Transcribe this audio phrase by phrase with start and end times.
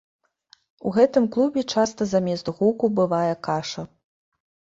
[0.87, 3.87] У гэтым клубе часта замест гуку бывае каша.